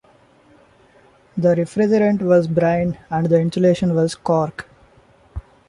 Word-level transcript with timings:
The 1.37 1.49
refrigerant 1.49 2.23
was 2.23 2.47
brine 2.47 2.97
and 3.11 3.27
the 3.27 3.39
insulation 3.39 3.93
was 3.93 4.15
cork. 4.15 4.67